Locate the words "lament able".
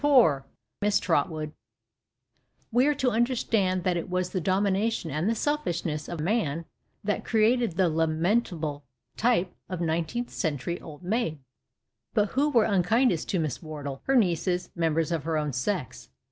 7.87-8.83